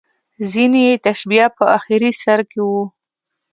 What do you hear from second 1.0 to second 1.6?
تشبیه